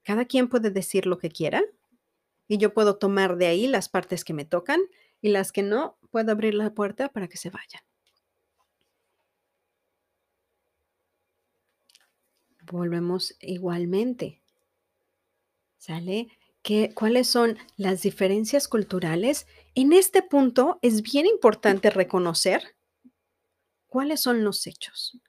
Cada 0.02 0.24
quien 0.24 0.48
puede 0.48 0.72
decir 0.72 1.06
lo 1.06 1.18
que 1.18 1.30
quiera 1.30 1.62
y 2.48 2.58
yo 2.58 2.74
puedo 2.74 2.96
tomar 2.96 3.36
de 3.36 3.48
ahí 3.48 3.68
las 3.68 3.90
partes 3.90 4.24
que 4.24 4.34
me 4.34 4.46
tocan 4.46 4.80
y 5.22 5.28
las 5.28 5.52
que 5.52 5.62
no, 5.62 5.98
puedo 6.10 6.32
abrir 6.32 6.54
la 6.54 6.74
puerta 6.74 7.10
para 7.10 7.28
que 7.28 7.36
se 7.36 7.50
vayan. 7.50 7.82
Volvemos 12.62 13.36
igualmente. 13.42 14.42
¿Sale? 15.78 16.30
¿Cuáles 16.96 17.28
son 17.28 17.58
las 17.76 18.04
diferencias 18.04 18.70
culturales? 18.70 19.48
En 19.76 19.92
este 19.92 20.24
punto 20.24 20.80
es 20.82 21.02
bien 21.02 21.26
importante 21.26 21.90
reconocer 21.90 22.78
cuáles 23.88 24.22
son 24.22 24.46
los 24.46 24.66
hechos 24.66 25.20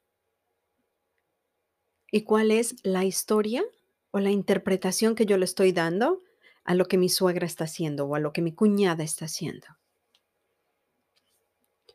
y 2.13 2.23
cuál 2.23 2.53
es 2.53 2.77
la 2.85 3.05
historia 3.05 3.65
o 4.13 4.21
la 4.21 4.31
interpretación 4.31 5.17
que 5.17 5.27
yo 5.27 5.39
le 5.39 5.47
estoy 5.47 5.73
dando 5.73 6.21
a 6.63 6.75
lo 6.75 6.85
que 6.85 6.99
mi 6.99 7.09
suegra 7.09 7.47
está 7.47 7.65
haciendo 7.65 8.07
o 8.07 8.15
a 8.15 8.21
lo 8.21 8.33
que 8.33 8.43
mi 8.43 8.53
cuñada 8.55 9.03
está 9.03 9.25
haciendo. 9.25 9.67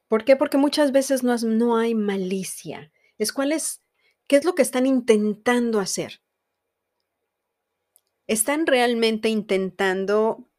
¿Por 0.10 0.26
qué? 0.26 0.36
Porque 0.36 0.58
muchas 0.58 0.92
veces 0.92 1.24
no, 1.24 1.38
no 1.38 1.78
hay 1.78 1.94
malicia. 1.94 2.92
Es 3.18 3.32
cuál 3.32 3.52
es, 3.52 3.82
qué 4.28 4.38
es 4.38 4.44
lo 4.44 4.56
que 4.56 4.64
están 4.64 4.88
intentando 4.88 5.80
hacer. 5.80 6.22
¿Están 8.26 8.66
realmente 8.66 9.30
intentando 9.30 10.50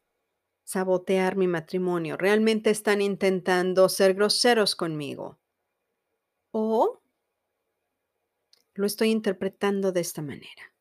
sabotear 0.63 1.35
mi 1.35 1.47
matrimonio? 1.47 2.15
¿Realmente 2.15 2.69
están 2.69 3.01
intentando 3.01 3.89
ser 3.89 4.13
groseros 4.13 4.75
conmigo? 4.75 5.37
¿O 6.51 7.01
lo 8.79 8.85
estoy 8.85 9.09
interpretando 9.09 9.91
de 9.91 9.99
esta 9.99 10.21
manera? 10.21 10.73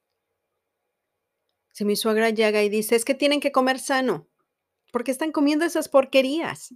Si 1.73 1.85
mi 1.85 1.97
suegra 1.97 2.31
llega 2.31 2.63
y 2.63 2.69
dice, 2.69 2.95
es 2.95 3.05
que 3.05 3.15
tienen 3.15 3.41
que 3.41 3.51
comer 3.51 3.81
sano, 3.81 4.29
porque 4.93 5.11
están 5.11 5.33
comiendo 5.33 5.65
esas 5.65 5.89
porquerías. 5.89 6.75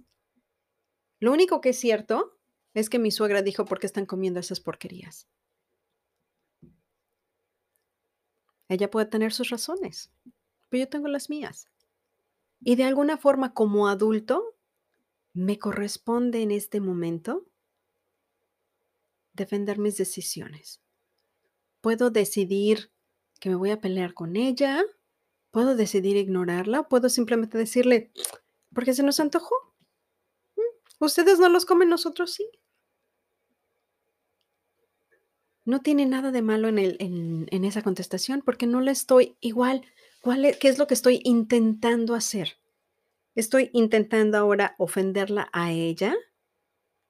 Lo 1.19 1.31
único 1.31 1.61
que 1.61 1.69
es 1.69 1.79
cierto 1.79 2.37
es 2.73 2.89
que 2.89 2.99
mi 2.99 3.09
suegra 3.09 3.41
dijo, 3.41 3.63
¿por 3.63 3.79
qué 3.79 3.87
están 3.87 4.05
comiendo 4.05 4.41
esas 4.41 4.59
porquerías? 4.59 5.29
Ella 8.67 8.91
puede 8.91 9.05
tener 9.05 9.31
sus 9.31 9.49
razones, 9.49 10.11
pero 10.67 10.83
yo 10.83 10.89
tengo 10.89 11.07
las 11.07 11.29
mías. 11.29 11.69
Y 12.59 12.75
de 12.75 12.83
alguna 12.83 13.17
forma 13.17 13.53
como 13.53 13.87
adulto, 13.87 14.57
me 15.33 15.57
corresponde 15.57 16.41
en 16.41 16.51
este 16.51 16.81
momento 16.81 17.45
defender 19.31 19.79
mis 19.79 19.95
decisiones. 19.95 20.82
Puedo 21.83 22.11
decidir 22.11 22.93
que 23.41 23.49
me 23.49 23.55
voy 23.55 23.71
a 23.71 23.81
pelear 23.81 24.13
con 24.13 24.37
ella, 24.37 24.81
puedo 25.51 25.75
decidir 25.75 26.15
ignorarla, 26.15 26.87
puedo 26.87 27.09
simplemente 27.09 27.57
decirle, 27.57 28.09
porque 28.73 28.93
se 28.93 29.03
nos 29.03 29.19
antojó. 29.19 29.53
Mm, 30.55 31.03
ustedes 31.03 31.39
no 31.39 31.49
los 31.49 31.65
comen, 31.65 31.89
nosotros 31.89 32.31
sí. 32.31 32.49
No 35.65 35.81
tiene 35.81 36.05
nada 36.05 36.31
de 36.31 36.41
malo 36.41 36.69
en, 36.69 37.65
esa 37.65 37.81
contestación 37.81 38.43
porque 38.43 38.65
no 38.65 38.79
le 38.79 38.91
estoy 38.91 39.35
igual. 39.41 39.85
¿cuál 40.21 40.57
¿Qué 40.61 40.69
es 40.69 40.79
lo 40.79 40.87
que 40.87 40.93
estoy 40.93 41.19
intentando 41.25 42.15
hacer? 42.15 42.59
¿Estoy 43.35 43.71
intentando 43.73 44.37
ahora 44.37 44.73
ofenderla 44.77 45.49
a 45.51 45.73
ella? 45.73 46.15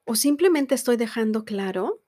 ¿O 0.04 0.16
simplemente 0.16 0.74
estoy 0.74 0.98
dejando 0.98 1.46
claro 1.46 2.03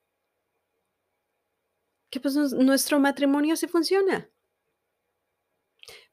que 2.09 2.19
pues 2.19 2.35
nuestro 2.35 2.99
matrimonio 2.99 3.55
sí 3.55 3.67
funciona? 3.67 4.29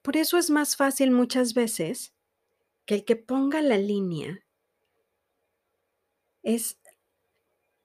Por 0.03 0.17
eso 0.17 0.39
es 0.39 0.51
más 0.51 0.77
fácil 0.77 1.11
muchas 1.11 1.55
veces 1.55 2.15
que 2.87 2.97
el 2.97 3.05
que 3.05 3.17
ponga 3.17 3.63
la 3.63 3.79
línea 3.79 4.45
es 6.43 6.79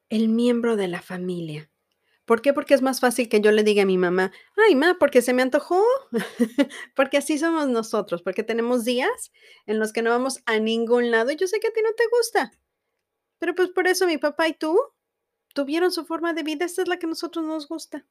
el 0.10 0.30
miembro 0.30 0.76
de 0.76 0.88
la 0.88 1.02
familia 1.02 1.70
¿Por 2.28 2.42
qué? 2.42 2.52
Porque 2.52 2.74
es 2.74 2.82
más 2.82 3.00
fácil 3.00 3.30
que 3.30 3.40
yo 3.40 3.54
le 3.54 3.64
diga 3.64 3.84
a 3.84 3.86
mi 3.86 3.98
mamá, 3.98 4.34
ay, 4.58 4.76
ma, 4.76 4.98
porque 5.00 5.22
se 5.22 5.32
me 5.34 5.44
antojó, 5.44 5.82
porque 6.94 7.16
así 7.16 7.38
somos 7.38 7.70
nosotros, 7.70 8.22
porque 8.22 8.44
tenemos 8.44 8.84
días 8.84 9.32
en 9.66 9.80
los 9.80 9.94
que 9.94 10.02
no 10.02 10.10
vamos 10.10 10.42
a 10.46 10.60
ningún 10.60 11.10
lado 11.10 11.32
y 11.32 11.38
yo 11.38 11.48
sé 11.48 11.62
que 11.62 11.70
a 11.70 11.72
ti 11.72 11.80
no 11.82 11.94
te 11.94 12.04
gusta. 12.12 12.52
Pero 13.40 13.56
pues 13.56 13.70
por 13.70 13.88
eso 13.88 14.08
mi 14.08 14.18
papá 14.18 14.50
y 14.50 14.54
tú 14.54 14.78
tuvieron 15.58 15.92
su 15.92 16.06
forma 16.06 16.34
de 16.34 16.44
vida, 16.44 16.66
esta 16.66 16.84
es 16.84 16.88
la 16.88 17.00
que 17.00 17.08
a 17.08 17.10
nosotros 17.10 17.44
nos 17.44 17.68
gusta. 17.68 18.06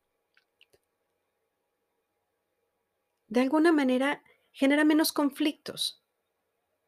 De 3.29 3.41
alguna 3.41 3.71
manera 3.71 4.25
genera 4.51 4.85
menos 4.85 5.13
conflictos. 5.13 6.03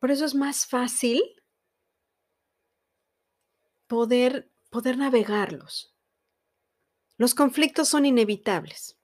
Por 0.00 0.11
eso 0.11 0.25
es 0.25 0.35
más 0.35 0.67
fácil 0.67 1.23
poder, 3.87 4.50
poder 4.69 4.99
navegarlos. 4.99 5.95
Los 7.19 7.37
conflictos 7.37 7.88
son 7.88 8.05
inevitables. 8.05 8.99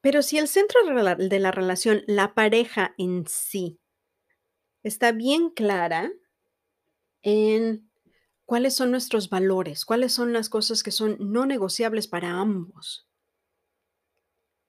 Pero 0.00 0.22
si 0.22 0.38
el 0.38 0.46
centro 0.46 0.80
de 0.84 1.40
la 1.40 1.50
relación, 1.50 2.04
la 2.06 2.34
pareja 2.34 2.94
en 2.98 3.26
sí, 3.26 3.80
está 4.84 5.10
bien 5.10 5.50
clara 5.50 6.12
en 7.22 7.89
cuáles 8.50 8.74
son 8.74 8.90
nuestros 8.90 9.30
valores, 9.30 9.84
cuáles 9.84 10.12
son 10.12 10.32
las 10.32 10.48
cosas 10.48 10.82
que 10.82 10.90
son 10.90 11.16
no 11.20 11.46
negociables 11.46 12.08
para 12.08 12.30
ambos. 12.30 13.08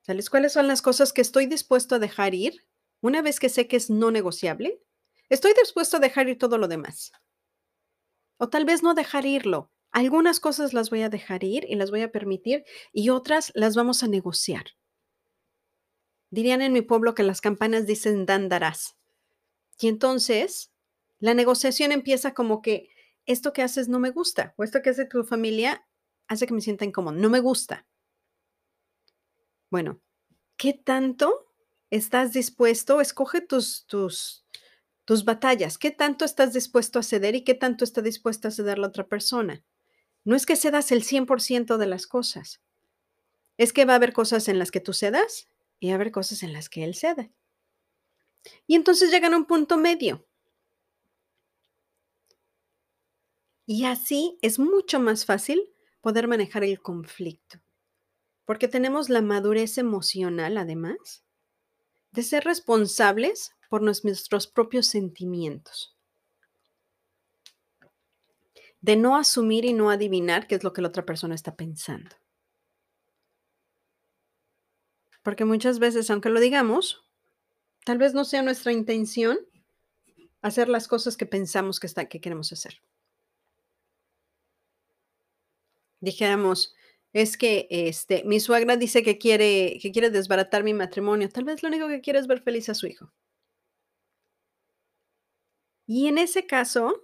¿Sabes 0.01 0.29
cuáles 0.29 0.53
son 0.53 0.67
las 0.67 0.83
cosas 0.83 1.11
que 1.11 1.21
estoy 1.21 1.47
dispuesto 1.47 1.95
a 1.95 1.97
dejar 1.97 2.35
ir 2.35 2.63
una 3.01 3.23
vez 3.23 3.39
que 3.39 3.50
sé 3.50 3.67
que 3.67 3.77
es 3.77 3.89
no 3.89 4.11
negociable? 4.11 4.83
Estoy 5.29 5.53
dispuesto 5.59 5.97
a 5.97 6.00
dejar 6.00 6.29
ir 6.29 6.38
todo 6.38 6.59
lo 6.59 6.67
demás. 6.67 7.11
O 8.38 8.50
tal 8.50 8.65
vez 8.65 8.83
no 8.83 8.93
dejar 8.93 9.25
irlo. 9.25 9.71
Algunas 9.89 10.39
cosas 10.39 10.73
las 10.73 10.91
voy 10.91 11.01
a 11.01 11.09
dejar 11.09 11.43
ir 11.43 11.65
y 11.67 11.73
las 11.73 11.89
voy 11.89 12.03
a 12.03 12.11
permitir 12.11 12.63
y 12.93 13.09
otras 13.09 13.51
las 13.55 13.75
vamos 13.75 14.03
a 14.03 14.07
negociar. 14.07 14.65
Dirían 16.29 16.61
en 16.61 16.71
mi 16.71 16.83
pueblo 16.83 17.15
que 17.15 17.23
las 17.23 17.41
campanas 17.41 17.88
dicen 17.88 18.27
dan 18.27 18.47
darás. 18.47 18.95
Y 19.79 19.88
entonces 19.88 20.71
la 21.17 21.33
negociación 21.33 21.91
empieza 21.91 22.35
como 22.35 22.61
que 22.61 22.91
esto 23.25 23.53
que 23.53 23.61
haces 23.61 23.87
no 23.87 23.99
me 23.99 24.09
gusta 24.09 24.53
o 24.57 24.63
esto 24.63 24.81
que 24.81 24.89
hace 24.89 25.05
tu 25.05 25.23
familia 25.23 25.85
hace 26.27 26.47
que 26.47 26.53
me 26.53 26.61
sienta 26.61 26.85
incómodo, 26.85 27.15
no 27.15 27.29
me 27.29 27.39
gusta. 27.39 27.85
Bueno, 29.69 30.01
¿qué 30.57 30.73
tanto 30.73 31.53
estás 31.89 32.33
dispuesto? 32.33 33.01
Escoge 33.01 33.41
tus, 33.41 33.85
tus, 33.85 34.45
tus 35.05 35.25
batallas. 35.25 35.77
¿Qué 35.77 35.91
tanto 35.91 36.23
estás 36.25 36.53
dispuesto 36.53 36.99
a 36.99 37.03
ceder 37.03 37.35
y 37.35 37.43
qué 37.43 37.53
tanto 37.53 37.83
está 37.83 38.01
dispuesta 38.01 38.47
a 38.47 38.51
ceder 38.51 38.79
la 38.79 38.87
otra 38.87 39.07
persona? 39.07 39.63
No 40.23 40.35
es 40.35 40.45
que 40.45 40.55
cedas 40.55 40.91
el 40.91 41.03
100% 41.03 41.77
de 41.77 41.85
las 41.85 42.07
cosas. 42.07 42.61
Es 43.57 43.73
que 43.73 43.85
va 43.85 43.93
a 43.93 43.95
haber 43.97 44.13
cosas 44.13 44.47
en 44.47 44.59
las 44.59 44.71
que 44.71 44.79
tú 44.79 44.93
cedas 44.93 45.49
y 45.79 45.87
va 45.87 45.93
a 45.93 45.95
haber 45.95 46.11
cosas 46.11 46.43
en 46.43 46.53
las 46.53 46.69
que 46.69 46.83
él 46.83 46.95
cede. 46.95 47.33
Y 48.67 48.75
entonces 48.75 49.11
llegan 49.11 49.33
a 49.33 49.37
un 49.37 49.45
punto 49.45 49.77
medio. 49.77 50.25
Y 53.73 53.85
así 53.85 54.37
es 54.41 54.59
mucho 54.59 54.99
más 54.99 55.23
fácil 55.23 55.71
poder 56.01 56.27
manejar 56.27 56.65
el 56.65 56.81
conflicto, 56.81 57.61
porque 58.43 58.67
tenemos 58.67 59.07
la 59.07 59.21
madurez 59.21 59.77
emocional, 59.77 60.57
además, 60.57 61.23
de 62.11 62.21
ser 62.21 62.43
responsables 62.43 63.55
por 63.69 63.81
nuestros 63.81 64.47
propios 64.47 64.87
sentimientos, 64.87 65.95
de 68.81 68.97
no 68.97 69.15
asumir 69.15 69.63
y 69.63 69.71
no 69.71 69.89
adivinar 69.89 70.47
qué 70.47 70.55
es 70.55 70.65
lo 70.65 70.73
que 70.73 70.81
la 70.81 70.89
otra 70.89 71.05
persona 71.05 71.33
está 71.33 71.55
pensando. 71.55 72.13
Porque 75.23 75.45
muchas 75.45 75.79
veces, 75.79 76.11
aunque 76.11 76.27
lo 76.27 76.41
digamos, 76.41 77.05
tal 77.85 77.99
vez 77.99 78.13
no 78.13 78.25
sea 78.25 78.41
nuestra 78.41 78.73
intención 78.73 79.39
hacer 80.41 80.67
las 80.67 80.89
cosas 80.89 81.15
que 81.15 81.25
pensamos 81.25 81.79
que, 81.79 81.87
está, 81.87 82.09
que 82.09 82.19
queremos 82.19 82.51
hacer. 82.51 82.81
Dijéramos, 86.01 86.75
es 87.14 87.37
que 87.37 87.68
este, 87.70 88.24
mi 88.25 88.40
suegra 88.40 88.75
dice 88.77 89.03
que 89.03 89.18
quiere, 89.18 89.79
que 89.81 89.92
quiere 89.92 90.09
desbaratar 90.09 90.64
mi 90.64 90.74
matrimonio. 90.74 91.29
Tal 91.29 91.46
vez 91.46 91.64
lo 91.64 91.70
único 91.70 91.87
que 91.87 92.01
quiere 92.01 92.20
es 92.20 92.27
ver 92.27 92.42
feliz 92.42 92.68
a 92.70 92.75
su 92.75 92.87
hijo. 92.87 93.14
Y 95.87 96.07
en 96.07 96.18
ese 96.18 96.46
caso, 96.46 97.03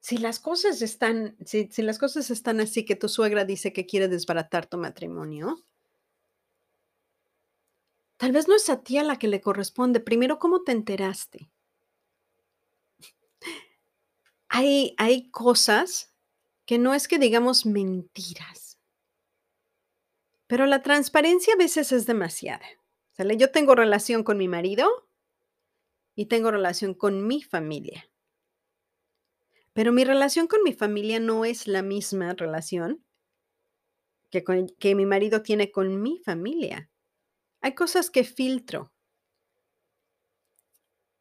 si 0.00 0.18
las 0.18 0.38
cosas 0.38 0.82
están, 0.82 1.36
si, 1.44 1.68
si 1.70 1.82
las 1.82 1.98
cosas 1.98 2.30
están 2.30 2.60
así 2.60 2.84
que 2.84 2.96
tu 2.96 3.08
suegra 3.08 3.44
dice 3.44 3.72
que 3.72 3.86
quiere 3.86 4.08
desbaratar 4.08 4.66
tu 4.66 4.78
matrimonio, 4.78 5.64
Tal 8.16 8.32
vez 8.32 8.48
no 8.48 8.54
es 8.56 8.70
a 8.70 8.82
ti 8.82 8.96
a 8.96 9.02
la 9.02 9.18
que 9.18 9.28
le 9.28 9.40
corresponde. 9.40 10.00
Primero, 10.00 10.38
¿cómo 10.38 10.62
te 10.62 10.72
enteraste? 10.72 11.50
Hay, 14.48 14.94
hay 14.98 15.30
cosas 15.30 16.13
que 16.66 16.78
no 16.78 16.94
es 16.94 17.08
que 17.08 17.18
digamos 17.18 17.66
mentiras, 17.66 18.78
pero 20.46 20.66
la 20.66 20.82
transparencia 20.82 21.54
a 21.54 21.56
veces 21.56 21.92
es 21.92 22.06
demasiada. 22.06 22.66
¿sale? 23.12 23.36
Yo 23.36 23.50
tengo 23.50 23.74
relación 23.74 24.22
con 24.22 24.38
mi 24.38 24.48
marido 24.48 25.08
y 26.14 26.26
tengo 26.26 26.50
relación 26.50 26.94
con 26.94 27.26
mi 27.26 27.42
familia. 27.42 28.08
Pero 29.72 29.92
mi 29.92 30.04
relación 30.04 30.46
con 30.46 30.62
mi 30.62 30.72
familia 30.72 31.18
no 31.18 31.44
es 31.44 31.66
la 31.66 31.82
misma 31.82 32.34
relación 32.34 33.04
que, 34.30 34.44
que 34.78 34.94
mi 34.94 35.06
marido 35.06 35.42
tiene 35.42 35.72
con 35.72 36.00
mi 36.00 36.20
familia. 36.20 36.90
Hay 37.60 37.74
cosas 37.74 38.10
que 38.10 38.24
filtro. 38.24 38.92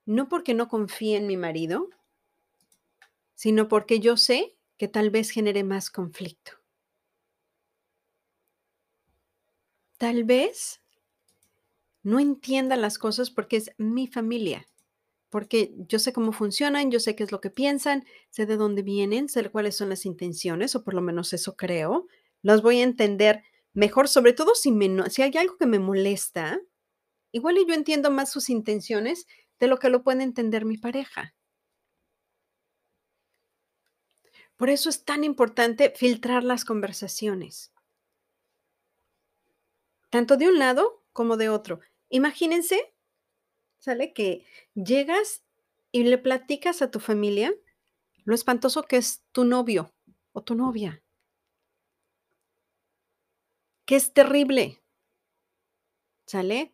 No 0.06 0.28
porque 0.28 0.54
no 0.54 0.68
confíe 0.68 1.18
en 1.18 1.28
mi 1.28 1.38
marido, 1.38 1.90
sino 3.34 3.68
porque 3.68 4.00
yo 4.00 4.18
sé 4.18 4.58
que 4.84 4.90
tal 4.90 5.12
vez 5.12 5.30
genere 5.30 5.64
más 5.64 5.90
conflicto. 5.90 6.52
Tal 9.98 10.26
vez 10.26 10.82
no 12.04 12.20
entienda 12.20 12.76
las 12.76 12.98
cosas 12.98 13.32
porque 13.32 13.56
es 13.56 13.72
mi 13.78 14.08
familia, 14.08 14.68
porque 15.30 15.74
yo 15.88 16.00
sé 16.00 16.12
cómo 16.12 16.34
funcionan, 16.34 16.92
yo 16.92 17.00
sé 17.00 17.16
qué 17.16 17.24
es 17.24 17.32
lo 17.32 17.40
que 17.40 17.50
piensan, 17.50 18.04
sé 18.30 18.46
de 18.46 18.58
dónde 18.58 18.82
vienen, 18.82 19.30
sé 19.30 19.50
cuáles 19.50 19.78
son 19.78 19.88
las 19.88 20.06
intenciones, 20.06 20.76
o 20.76 20.84
por 20.84 20.96
lo 20.96 21.02
menos 21.02 21.32
eso 21.32 21.56
creo. 21.56 22.08
Las 22.42 22.62
voy 22.62 22.82
a 22.82 22.84
entender 22.84 23.42
mejor, 23.72 24.10
sobre 24.10 24.34
todo 24.34 24.54
si, 24.54 24.78
si 25.12 25.22
hay 25.22 25.38
algo 25.38 25.56
que 25.56 25.66
me 25.66 25.80
molesta, 25.80 26.60
igual 27.32 27.56
yo 27.66 27.74
entiendo 27.74 28.12
más 28.12 28.30
sus 28.34 28.50
intenciones 28.50 29.28
de 29.62 29.68
lo 29.68 29.80
que 29.80 29.90
lo 29.90 30.04
puede 30.04 30.24
entender 30.24 30.66
mi 30.66 30.78
pareja. 30.78 31.34
Por 34.58 34.70
eso 34.70 34.90
es 34.90 35.04
tan 35.04 35.24
importante 35.24 35.94
filtrar 35.96 36.44
las 36.44 36.66
conversaciones, 36.66 37.74
tanto 40.10 40.38
de 40.38 40.48
un 40.48 40.60
lado 40.60 41.04
como 41.12 41.38
de 41.38 41.50
otro. 41.50 41.80
Imagínense, 42.10 42.94
¿sale? 43.80 44.14
Que 44.14 44.46
llegas 44.74 45.44
y 45.92 46.04
le 46.04 46.18
platicas 46.18 46.82
a 46.82 46.92
tu 46.92 47.00
familia 47.00 47.54
lo 48.24 48.36
espantoso 48.36 48.84
que 48.84 48.98
es 48.98 49.24
tu 49.32 49.44
novio 49.44 49.94
o 50.32 50.44
tu 50.44 50.56
novia 50.56 51.04
que 53.86 53.96
es 53.96 54.14
terrible. 54.14 54.82
¿Sale? 56.26 56.74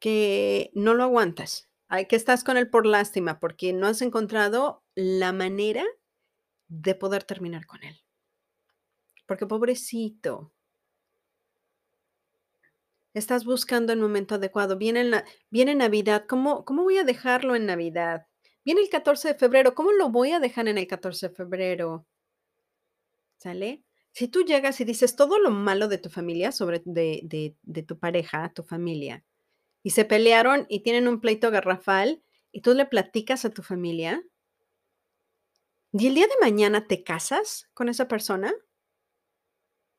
Que 0.00 0.70
no 0.74 0.94
lo 0.94 1.04
aguantas. 1.04 1.68
Que 2.08 2.16
estás 2.16 2.44
con 2.44 2.56
él 2.56 2.68
por 2.68 2.84
lástima 2.86 3.40
porque 3.40 3.72
no 3.72 3.86
has 3.86 4.02
encontrado 4.02 4.84
la 4.94 5.32
manera 5.32 5.84
de 6.68 6.94
poder 6.94 7.24
terminar 7.24 7.66
con 7.66 7.82
él. 7.82 8.00
Porque 9.26 9.46
pobrecito. 9.46 10.52
Estás 13.14 13.44
buscando 13.44 13.92
el 13.92 13.98
momento 13.98 14.36
adecuado. 14.36 14.78
Viene, 14.78 15.24
viene 15.50 15.74
Navidad. 15.74 16.26
¿Cómo, 16.28 16.64
¿Cómo 16.64 16.84
voy 16.84 16.98
a 16.98 17.04
dejarlo 17.04 17.56
en 17.56 17.66
Navidad? 17.66 18.26
Viene 18.64 18.82
el 18.82 18.88
14 18.88 19.28
de 19.28 19.34
febrero. 19.34 19.74
¿Cómo 19.74 19.92
lo 19.92 20.10
voy 20.10 20.32
a 20.32 20.40
dejar 20.40 20.68
en 20.68 20.78
el 20.78 20.86
14 20.86 21.28
de 21.28 21.34
febrero? 21.34 22.06
¿Sale? 23.38 23.82
Si 24.12 24.28
tú 24.28 24.42
llegas 24.44 24.80
y 24.80 24.84
dices 24.84 25.16
todo 25.16 25.38
lo 25.38 25.50
malo 25.50 25.88
de 25.88 25.98
tu 25.98 26.10
familia, 26.10 26.52
sobre 26.52 26.82
de, 26.84 27.54
de, 27.62 27.82
tu 27.82 27.98
pareja, 27.98 28.52
tu 28.52 28.62
familia, 28.62 29.24
y 29.82 29.90
se 29.90 30.04
pelearon 30.04 30.66
y 30.68 30.80
tienen 30.80 31.06
un 31.08 31.20
pleito 31.20 31.50
garrafal, 31.50 32.22
y 32.50 32.62
tú 32.62 32.74
le 32.74 32.86
platicas 32.86 33.44
a 33.44 33.50
tu 33.50 33.62
familia, 33.62 34.22
y 35.92 36.06
el 36.06 36.14
día 36.14 36.26
de 36.26 36.34
mañana 36.40 36.86
te 36.86 37.04
casas 37.04 37.68
con 37.74 37.88
esa 37.90 38.08
persona, 38.08 38.54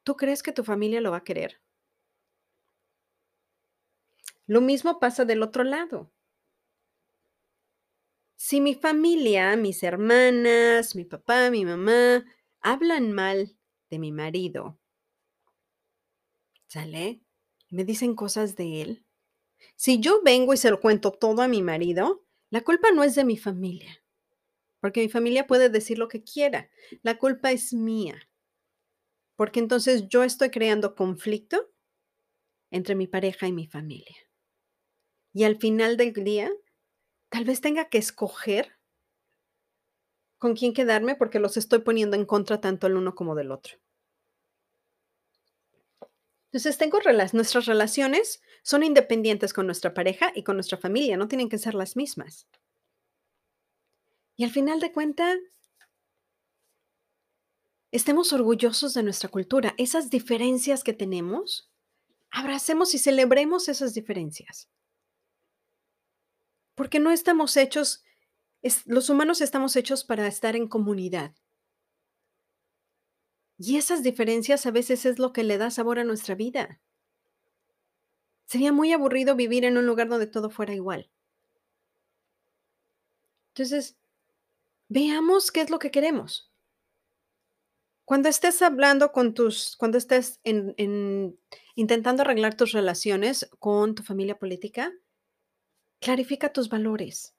¿tú 0.04 0.18
crees 0.18 0.44
que 0.44 0.52
tu 0.52 0.66
familia 0.66 1.00
lo 1.00 1.12
va 1.12 1.18
a 1.18 1.24
querer? 1.24 1.62
Lo 4.48 4.60
mismo 4.60 5.00
pasa 5.00 5.24
del 5.24 5.42
otro 5.44 5.64
lado. 5.64 6.12
Si 8.36 8.60
mi 8.60 8.74
familia, 8.74 9.56
mis 9.56 9.84
hermanas, 9.84 10.96
mi 10.96 11.06
papá, 11.06 11.52
mi 11.52 11.64
mamá, 11.64 12.26
hablan 12.60 13.12
mal 13.12 13.56
de 13.92 14.00
mi 14.00 14.12
marido, 14.12 14.80
¿sale? 16.68 17.22
Me 17.70 17.84
dicen 17.84 18.16
cosas 18.16 18.56
de 18.56 18.82
él. 18.82 19.06
Si 19.76 20.00
yo 20.02 20.22
vengo 20.24 20.54
y 20.54 20.58
se 20.58 20.72
lo 20.72 20.82
cuento 20.82 21.12
todo 21.12 21.42
a 21.44 21.50
mi 21.50 21.64
marido, 21.64 22.26
la 22.52 22.62
culpa 22.62 22.92
no 22.92 23.04
es 23.04 23.16
de 23.16 23.26
mi 23.26 23.38
familia. 23.38 23.99
Porque 24.80 25.02
mi 25.02 25.10
familia 25.10 25.48
puede 25.48 25.70
decir 25.70 25.98
lo 25.98 26.08
que 26.08 26.24
quiera. 26.24 26.70
La 27.02 27.18
culpa 27.18 27.52
es 27.52 27.74
mía, 27.74 28.30
porque 29.36 29.60
entonces 29.60 30.08
yo 30.10 30.24
estoy 30.24 30.50
creando 30.50 30.96
conflicto 30.96 31.70
entre 32.72 32.96
mi 32.96 33.08
pareja 33.08 33.48
y 33.48 33.54
mi 33.54 33.68
familia. 33.68 34.16
Y 35.34 35.44
al 35.44 35.58
final 35.58 35.98
del 35.98 36.14
día, 36.14 36.52
tal 37.30 37.46
vez 37.46 37.62
tenga 37.62 37.90
que 37.90 37.98
escoger 37.98 38.78
con 40.38 40.56
quién 40.56 40.74
quedarme 40.74 41.16
porque 41.16 41.40
los 41.40 41.58
estoy 41.58 41.80
poniendo 41.80 42.16
en 42.16 42.26
contra 42.26 42.62
tanto 42.62 42.88
el 42.88 42.96
uno 42.96 43.14
como 43.14 43.36
del 43.36 43.52
otro. 43.52 43.78
Entonces, 46.52 46.80
tengo 46.80 47.00
nuestras 47.34 47.66
relaciones 47.66 48.42
son 48.64 48.84
independientes 48.84 49.54
con 49.54 49.68
nuestra 49.68 49.94
pareja 49.94 50.32
y 50.34 50.44
con 50.44 50.56
nuestra 50.56 50.78
familia, 50.78 51.16
no 51.16 51.28
tienen 51.28 51.48
que 51.48 51.60
ser 51.60 51.76
las 51.76 51.96
mismas. 51.96 52.48
Y 54.40 54.46
al 54.46 54.52
final 54.52 54.80
de 54.80 54.94
cuentas, 54.94 55.38
estemos 57.92 58.32
orgullosos 58.32 58.94
de 58.94 59.04
nuestra 59.04 59.28
cultura, 59.28 59.76
esas 59.78 60.10
diferencias 60.10 60.86
que 60.86 60.94
tenemos, 60.94 61.70
abracemos 62.32 62.94
y 62.94 63.00
celebremos 63.00 63.68
esas 63.68 63.94
diferencias. 63.94 64.70
Porque 66.74 67.02
no 67.02 67.12
estamos 67.12 67.58
hechos, 67.58 68.06
los 68.86 69.10
humanos 69.10 69.42
estamos 69.42 69.76
hechos 69.76 70.06
para 70.06 70.26
estar 70.26 70.56
en 70.56 70.70
comunidad. 70.70 71.36
Y 73.58 73.76
esas 73.76 74.04
diferencias 74.04 74.66
a 74.66 74.72
veces 74.72 75.06
es 75.06 75.20
lo 75.20 75.34
que 75.34 75.44
le 75.44 75.58
da 75.58 75.70
sabor 75.70 76.00
a 76.00 76.06
nuestra 76.06 76.36
vida. 76.36 76.80
Sería 78.46 78.72
muy 78.72 78.94
aburrido 78.94 79.36
vivir 79.36 79.66
en 79.66 79.78
un 79.78 79.86
lugar 79.86 80.08
donde 80.08 80.28
todo 80.28 80.50
fuera 80.50 80.74
igual. 80.74 81.12
Entonces, 83.50 84.00
veamos 84.90 85.52
qué 85.52 85.62
es 85.62 85.70
lo 85.70 85.80
que 85.80 85.92
queremos. 85.92 86.52
Cuando 88.06 88.28
estés 88.28 88.62
hablando 88.62 89.12
con 89.12 89.34
tus, 89.36 89.76
cuando 89.78 89.98
estés 89.98 90.42
intentando 91.76 92.24
arreglar 92.24 92.58
tus 92.58 92.72
relaciones 92.72 93.50
con 93.60 93.94
tu 93.94 94.02
familia 94.04 94.38
política, 94.40 94.92
clarifica 96.02 96.52
tus 96.52 96.70
valores. 96.70 97.36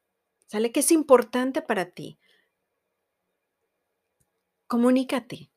¿Sale? 0.47 0.73
¿Qué 0.73 0.81
es 0.81 0.91
importante 0.93 1.63
para 1.63 1.91
ti? 1.91 2.19
Comunícate 4.67 5.51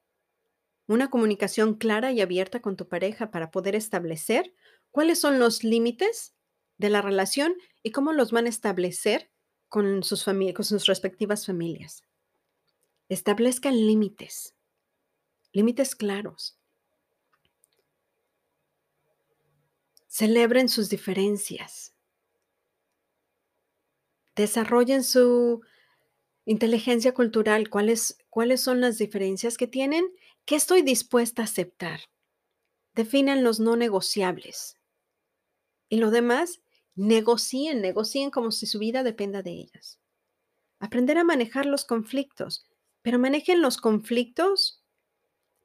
una 0.88 1.10
comunicación 1.10 1.76
clara 1.76 2.12
y 2.12 2.22
abierta 2.22 2.62
con 2.62 2.76
tu 2.76 2.88
pareja 2.88 3.32
para 3.32 3.52
poder 3.52 3.76
establecer 3.76 4.54
cuáles 4.92 5.20
son 5.20 5.40
los 5.40 5.64
límites 5.64 6.36
de 6.78 6.90
la 6.90 7.02
relación 7.02 7.56
y 7.82 7.92
cómo 7.92 8.14
los 8.14 8.32
van 8.32 8.48
a 8.48 8.50
establecer 8.50 9.32
con 9.74 10.04
sus, 10.04 10.24
con 10.24 10.64
sus 10.64 10.86
respectivas 10.86 11.48
familias. 11.48 12.04
Establezcan 13.10 13.76
límites, 13.76 14.54
límites 15.52 15.96
claros. 15.96 16.60
Celebren 20.06 20.70
sus 20.70 20.90
diferencias. 20.90 21.96
Desarrollen 24.36 25.04
su 25.04 25.64
inteligencia 26.46 27.16
cultural, 27.16 27.72
cuáles, 27.72 28.20
cuáles 28.30 28.62
son 28.62 28.80
las 28.80 29.00
diferencias 29.00 29.58
que 29.58 29.66
tienen 29.66 30.06
¿Qué 30.46 30.56
estoy 30.56 30.82
dispuesta 30.82 31.42
a 31.42 31.46
aceptar? 31.46 32.02
Definan 32.96 33.46
los 33.46 33.62
no 33.62 33.78
negociables. 33.78 34.78
Y 35.88 35.98
lo 35.98 36.12
demás, 36.12 36.62
negocien, 36.96 37.82
negocien 37.82 38.32
como 38.32 38.52
si 38.52 38.66
su 38.66 38.80
vida 38.80 39.04
dependa 39.04 39.42
de 39.42 39.52
ellas. 39.52 40.00
Aprender 40.80 41.18
a 41.18 41.24
manejar 41.24 41.66
los 41.66 41.86
conflictos, 41.86 42.66
pero 43.02 43.20
manejen 43.20 43.62
los 43.62 43.78
conflictos 43.78 44.84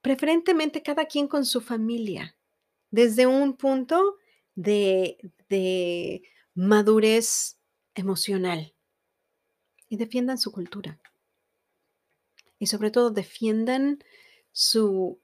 preferentemente 0.00 0.82
cada 0.82 1.06
quien 1.06 1.28
con 1.28 1.44
su 1.44 1.60
familia, 1.60 2.36
desde 2.90 3.26
un 3.26 3.56
punto 3.56 4.16
de, 4.54 5.18
madurez 6.54 7.58
emocional. 7.94 8.74
Y 9.90 9.96
defiendan 9.96 10.36
su 10.36 10.52
cultura. 10.52 11.00
Y 12.58 12.66
sobre 12.66 12.90
todo 12.90 13.10
defiendan 13.10 14.04
su, 14.52 15.18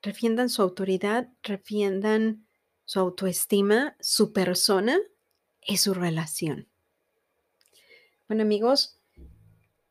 refiendan 0.00 0.48
su 0.48 0.62
autoridad, 0.62 1.28
refiendan 1.42 2.46
su 2.84 3.00
autoestima, 3.00 3.96
su 4.00 4.32
persona 4.32 4.98
y 5.60 5.78
su 5.78 5.94
relación. 5.94 6.68
Bueno 8.28 8.42
amigos, 8.42 8.98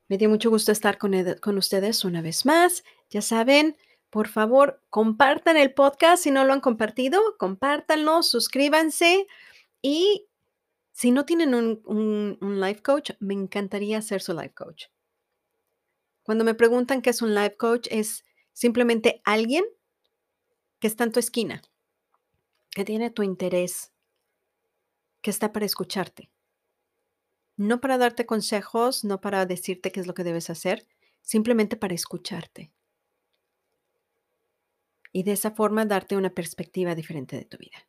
me 0.07 0.17
dio 0.17 0.29
mucho 0.29 0.49
gusto 0.49 0.71
estar 0.71 0.97
con, 0.97 1.13
con 1.39 1.57
ustedes 1.57 2.03
una 2.03 2.21
vez 2.21 2.45
más. 2.45 2.83
Ya 3.09 3.21
saben, 3.21 3.77
por 4.09 4.27
favor, 4.27 4.83
compartan 4.89 5.57
el 5.57 5.73
podcast 5.73 6.23
si 6.23 6.31
no 6.31 6.43
lo 6.43 6.53
han 6.53 6.59
compartido, 6.59 7.21
compártanlo, 7.37 8.23
suscríbanse 8.23 9.25
y 9.81 10.27
si 10.91 11.11
no 11.11 11.25
tienen 11.25 11.55
un, 11.55 11.81
un, 11.85 12.37
un 12.41 12.59
life 12.59 12.81
coach, 12.81 13.11
me 13.19 13.33
encantaría 13.33 14.01
ser 14.01 14.21
su 14.21 14.33
life 14.33 14.53
coach. 14.53 14.87
Cuando 16.23 16.43
me 16.43 16.53
preguntan 16.53 17.01
qué 17.01 17.09
es 17.09 17.21
un 17.21 17.33
life 17.33 17.55
coach, 17.55 17.87
es 17.89 18.25
simplemente 18.53 19.21
alguien 19.23 19.63
que 20.79 20.87
está 20.87 21.05
en 21.05 21.11
tu 21.11 21.19
esquina, 21.19 21.61
que 22.73 22.85
tiene 22.85 23.09
tu 23.09 23.23
interés, 23.23 23.91
que 25.21 25.29
está 25.29 25.51
para 25.51 25.65
escucharte. 25.65 26.31
No 27.57 27.81
para 27.81 27.97
darte 27.97 28.25
consejos, 28.25 29.03
no 29.03 29.21
para 29.21 29.45
decirte 29.45 29.91
qué 29.91 29.99
es 29.99 30.07
lo 30.07 30.13
que 30.13 30.23
debes 30.23 30.49
hacer, 30.49 30.87
simplemente 31.21 31.75
para 31.75 31.93
escucharte. 31.93 32.71
Y 35.11 35.23
de 35.23 35.33
esa 35.33 35.51
forma 35.51 35.85
darte 35.85 36.15
una 36.15 36.29
perspectiva 36.29 36.95
diferente 36.95 37.35
de 37.35 37.45
tu 37.45 37.57
vida. 37.57 37.87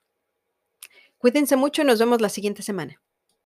Cuídense 1.19 1.57
mucho 1.57 1.83
y 1.83 1.85
nos 1.85 2.01
vemos 2.01 2.21
la 2.21 2.29
siguiente 2.29 2.63
semana. 2.63 3.01